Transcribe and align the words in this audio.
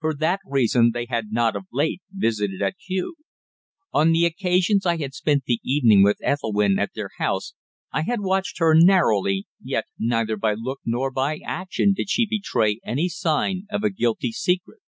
For 0.00 0.14
that 0.14 0.40
reason 0.46 0.92
they 0.94 1.04
had 1.04 1.32
not 1.32 1.54
of 1.54 1.66
late 1.70 2.00
visited 2.10 2.62
at 2.62 2.76
Kew. 2.78 3.14
On 3.92 4.10
the 4.10 4.24
occasions 4.24 4.86
I 4.86 4.96
had 4.96 5.12
spent 5.12 5.44
the 5.44 5.60
evening 5.62 6.02
with 6.02 6.16
Ethelwynn 6.24 6.78
at 6.78 6.92
their 6.94 7.10
house 7.18 7.52
I 7.92 8.00
had 8.04 8.20
watched 8.22 8.58
her 8.58 8.72
narrowly, 8.74 9.46
yet 9.62 9.84
neither 9.98 10.38
by 10.38 10.54
look 10.54 10.80
nor 10.86 11.10
by 11.10 11.40
action 11.44 11.92
did 11.92 12.08
she 12.08 12.26
betray 12.26 12.80
any 12.86 13.10
sign 13.10 13.66
of 13.70 13.84
a 13.84 13.90
guilty 13.90 14.32
secret. 14.32 14.80